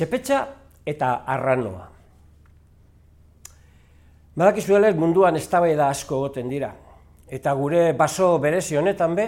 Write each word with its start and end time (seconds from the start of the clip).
Txepetxa 0.00 0.36
eta 0.88 1.08
arranoa. 1.28 1.82
Badakizuela 4.32 4.88
munduan 4.96 5.36
eztabaida 5.36 5.90
asko 5.92 6.22
goten 6.22 6.46
dira. 6.48 6.70
Eta 7.28 7.52
gure 7.58 7.82
baso 7.92 8.30
berezi 8.40 8.78
honetan 8.80 9.12
be, 9.18 9.26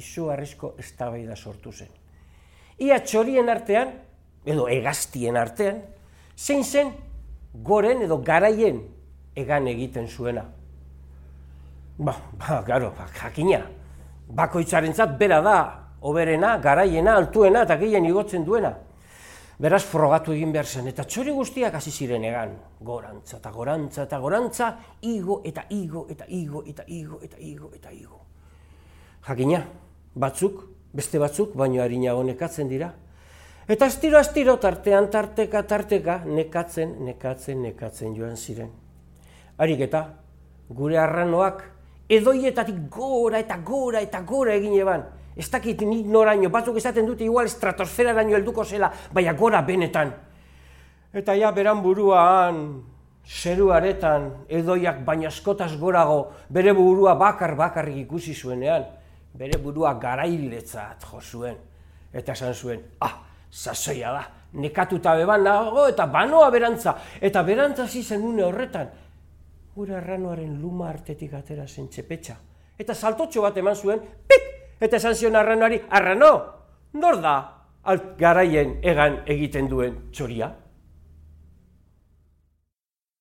izugarrizko 0.00 0.70
eztabaida 0.80 1.36
sortu 1.36 1.74
zen. 1.76 1.90
Ia 2.80 3.02
txorien 3.04 3.52
artean, 3.52 3.90
edo 4.48 4.64
egaztien 4.72 5.36
artean, 5.36 5.82
zein 6.38 6.64
zen 6.64 6.94
goren 7.52 8.00
edo 8.06 8.16
garaien 8.24 8.78
egan 9.36 9.68
egiten 9.74 10.08
zuena. 10.08 10.46
Ba, 11.98 12.16
ba, 12.38 12.62
garo, 12.64 12.94
ba, 12.96 13.10
jakina. 13.18 13.60
Bakoitzarentzat 14.40 15.18
bera 15.20 15.42
da, 15.44 15.58
oberena, 16.00 16.54
garaiena, 16.64 17.18
altuena 17.20 17.66
eta 17.68 17.76
gehien 17.84 18.08
igotzen 18.08 18.48
duena. 18.48 18.72
Beraz, 19.62 19.84
frogatu 19.86 20.32
egin 20.34 20.50
behar 20.50 20.66
zen, 20.66 20.88
eta 20.90 21.04
txori 21.06 21.30
guztiak 21.30 21.76
hasi 21.78 21.92
ziren 21.94 22.24
egan. 22.26 22.56
Gorantza 22.82 23.36
eta 23.36 23.50
gorantza 23.54 24.06
eta 24.08 24.18
gorantza, 24.18 24.70
igo 25.06 25.36
eta 25.46 25.62
igo 25.70 26.02
eta 26.10 26.26
igo 26.26 26.64
eta 26.66 26.82
igo 26.88 27.20
eta 27.22 27.38
igo 27.38 27.70
eta 27.76 27.92
igo. 27.94 28.18
Jakina, 29.28 29.60
batzuk, 30.18 30.64
beste 30.92 31.20
batzuk, 31.22 31.54
baino 31.54 31.82
harinago 31.84 32.24
nekatzen 32.26 32.72
dira. 32.72 32.90
Eta 33.70 33.86
astiro 33.86 34.18
astiro 34.18 34.56
tartean 34.58 35.06
tarteka 35.14 35.62
tarteka 35.62 36.18
nekatzen, 36.26 36.96
nekatzen, 37.06 37.62
nekatzen 37.62 38.18
joan 38.18 38.34
ziren. 38.36 38.74
Harik 39.62 39.86
eta, 39.86 40.02
gure 40.74 40.98
arranoak 40.98 41.62
edoietatik 42.10 42.88
gora 42.90 43.38
eta 43.38 43.62
gora 43.62 44.02
eta 44.02 44.26
gora 44.26 44.58
egin 44.58 44.74
eban. 44.80 45.06
Ez 45.36 45.48
dakit 45.50 45.80
nik 45.86 46.06
noraino, 46.06 46.50
batzuk 46.52 46.76
esaten 46.76 47.06
dute 47.08 47.24
igual 47.24 47.48
estratosferaraino 47.48 48.36
helduko 48.36 48.64
zela, 48.64 48.92
baina 49.12 49.32
gora 49.32 49.62
benetan. 49.62 50.12
Eta 51.12 51.34
ja 51.36 51.52
beran 51.52 51.82
buruan, 51.82 52.82
zeruaretan, 53.24 54.46
edoiak 54.48 55.02
baina 55.06 55.28
askotaz 55.28 55.72
gorago, 55.78 56.32
bere 56.50 56.74
burua 56.76 57.14
bakar 57.14 57.54
bakarrik 57.56 58.04
ikusi 58.04 58.34
zuenean, 58.34 58.84
bere 59.34 59.58
burua 59.58 59.94
garailetzat 60.00 61.04
jo 61.10 61.20
zuen. 61.20 61.56
Eta 62.12 62.32
esan 62.32 62.54
zuen, 62.54 62.80
ah, 63.00 63.22
sasoia 63.50 64.12
da, 64.12 64.24
nekatuta 64.52 65.14
beban 65.16 65.44
nago 65.44 65.86
eta 65.88 66.06
banoa 66.06 66.50
berantza. 66.50 66.96
Eta 67.20 67.42
berantza 67.42 67.86
zizen 67.88 68.24
une 68.24 68.44
horretan, 68.44 68.90
gure 69.74 69.96
arranoaren 69.96 70.60
luma 70.60 70.88
artetik 70.90 71.34
atera 71.34 71.66
zen 71.66 71.88
txepetxa. 71.88 72.36
Eta 72.78 72.94
saltotxo 72.94 73.42
bat 73.44 73.56
eman 73.56 73.76
zuen, 73.76 74.00
eta 74.82 74.98
esan 74.98 75.14
zion 75.14 75.38
arranoari, 75.38 75.78
arrano, 75.90 76.32
nor 76.98 77.20
da, 77.22 77.36
garaien 78.18 78.80
egan 78.82 79.22
egiten 79.30 79.70
duen 79.70 79.94
txoria? 80.12 80.50